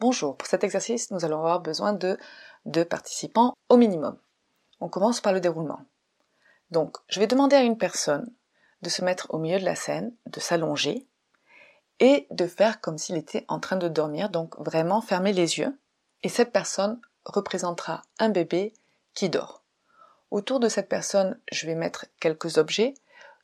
[0.00, 2.16] Bonjour, pour cet exercice, nous allons avoir besoin de
[2.64, 4.16] deux participants au minimum.
[4.80, 5.80] On commence par le déroulement.
[6.70, 8.32] Donc, je vais demander à une personne
[8.80, 11.06] de se mettre au milieu de la scène, de s'allonger
[11.98, 15.78] et de faire comme s'il était en train de dormir, donc vraiment fermer les yeux.
[16.22, 18.72] Et cette personne représentera un bébé
[19.12, 19.62] qui dort.
[20.30, 22.94] Autour de cette personne, je vais mettre quelques objets,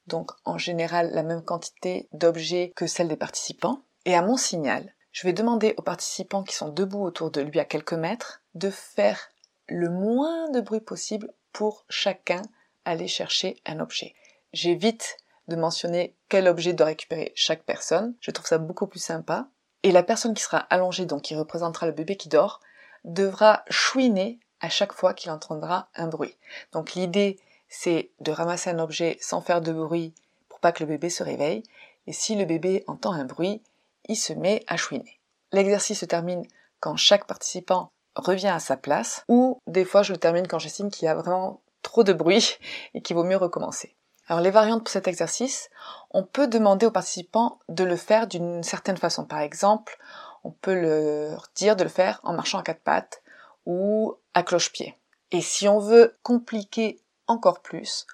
[0.07, 3.83] donc en général la même quantité d'objets que celle des participants.
[4.07, 7.59] Et à mon signal, je vais demander aux participants qui sont debout autour de lui
[7.59, 9.31] à quelques mètres de faire
[9.67, 12.43] le moins de bruit possible pour chacun
[12.85, 14.15] aller chercher un objet.
[14.53, 15.17] J'évite
[15.49, 18.15] de mentionner quel objet doit récupérer chaque personne.
[18.21, 19.49] Je trouve ça beaucoup plus sympa.
[19.83, 22.61] Et la personne qui sera allongée, donc qui représentera le bébé qui dort,
[23.05, 26.37] devra chouiner à chaque fois qu'il entendra un bruit.
[26.73, 27.39] Donc l'idée,
[27.71, 30.13] c'est de ramasser un objet sans faire de bruit
[30.51, 31.63] pour pas que le bébé se réveille.
[32.07, 33.63] Et si le bébé entend un bruit,
[34.07, 35.21] il se met à chouiner.
[35.53, 36.45] L'exercice se termine
[36.81, 40.91] quand chaque participant revient à sa place, ou des fois je le termine quand j'estime
[40.91, 42.57] qu'il y a vraiment trop de bruit
[42.95, 43.97] et qu'il vaut mieux recommencer.
[44.29, 45.71] Alors les variantes pour cet exercice,
[46.11, 49.25] on peut demander aux participants de le faire d'une certaine façon.
[49.25, 49.99] Par exemple,
[50.43, 53.23] on peut leur dire de le faire en marchant à quatre pattes
[53.67, 54.97] ou à cloche-pied.
[55.31, 58.07] Et si on veut compliquer encore plus,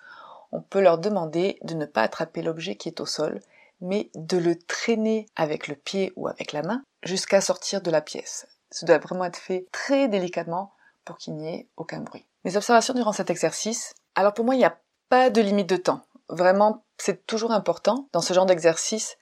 [0.50, 3.40] on peut leur demander de ne pas attraper l'objet qui est au sol,
[3.82, 8.00] mais de le traîner avec le pied ou avec la main jusqu'à sortir de la
[8.00, 8.46] pièce.
[8.70, 10.72] Ce doit vraiment être fait très délicatement
[11.04, 12.26] pour qu'il n'y ait aucun bruit.
[12.44, 13.92] Mes observations durant cet exercice.
[14.14, 14.78] Alors pour moi, il n'y a
[15.08, 16.02] pas de limite de temps.
[16.28, 19.18] Vraiment, c'est toujours important dans ce genre d'exercice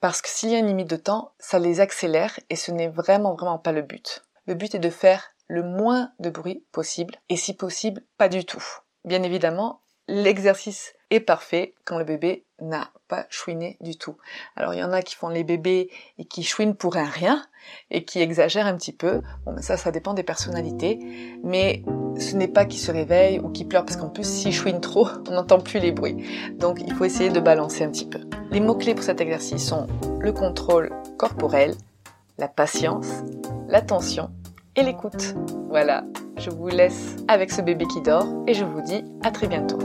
[0.00, 2.88] parce que s'il y a une limite de temps, ça les accélère et ce n'est
[2.88, 4.22] vraiment vraiment pas le but.
[4.46, 8.44] Le but est de faire le moins de bruit possible et si possible pas du
[8.44, 8.64] tout.
[9.04, 14.16] Bien évidemment, l'exercice est parfait quand le bébé n'a pas chouiné du tout.
[14.56, 17.44] Alors il y en a qui font les bébés et qui chouinent pour un rien
[17.90, 19.20] et qui exagèrent un petit peu.
[19.44, 20.98] Bon, ça, ça dépend des personnalités.
[21.42, 21.82] Mais
[22.18, 25.08] ce n'est pas qu'ils se réveillent ou qu'ils pleurent parce qu'en plus, s'ils chouinent trop,
[25.28, 26.24] on n'entend plus les bruits.
[26.54, 28.20] Donc il faut essayer de balancer un petit peu.
[28.50, 29.86] Les mots-clés pour cet exercice sont
[30.20, 31.74] le contrôle corporel,
[32.38, 33.08] la patience,
[33.68, 34.30] l'attention
[34.76, 35.34] et l'écoute.
[35.68, 36.04] Voilà,
[36.36, 39.78] je vous laisse avec ce bébé qui dort et je vous dis à très bientôt.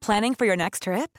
[0.00, 1.18] Planning for your next trip?